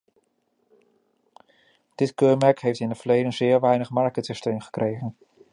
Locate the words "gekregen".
4.61-5.15